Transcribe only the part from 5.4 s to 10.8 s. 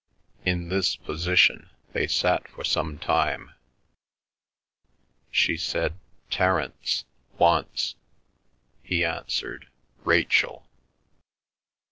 said "Terence" once; he answered "Rachel."